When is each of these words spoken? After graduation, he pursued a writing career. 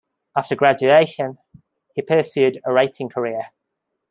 After 0.35 0.55
graduation, 0.55 1.37
he 1.93 2.01
pursued 2.01 2.59
a 2.65 2.73
writing 2.73 3.07
career. 3.07 3.51